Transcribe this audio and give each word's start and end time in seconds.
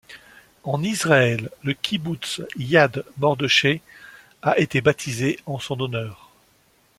En 0.63 0.81
Israël, 0.83 1.51
le 1.61 1.73
kibboutz 1.75 2.41
Yad 2.57 3.05
Mordechai 3.19 3.83
a 4.41 4.57
été 4.57 4.81
baptisé 4.81 5.39
en 5.45 5.59
son 5.59 5.79
honneur. 5.79 6.31